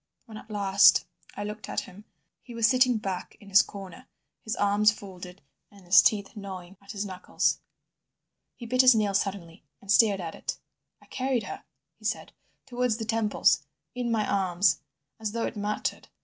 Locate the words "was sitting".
2.55-2.97